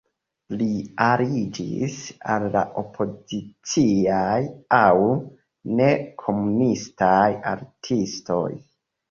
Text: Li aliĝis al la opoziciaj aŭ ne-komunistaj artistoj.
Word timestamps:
Li 0.59 0.67
aliĝis 1.07 1.97
al 2.35 2.45
la 2.55 2.63
opoziciaj 2.83 4.39
aŭ 4.79 4.89
ne-komunistaj 5.83 7.23
artistoj. 7.55 8.43